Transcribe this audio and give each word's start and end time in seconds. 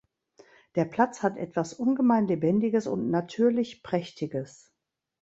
Der 0.73 0.85
Platz 0.85 1.21
hat 1.21 1.37
etwas 1.37 1.75
ungemein 1.75 2.25
Lebendiges 2.27 2.87
und 2.87 3.11
Natürlich-Prächtiges. 3.11 4.73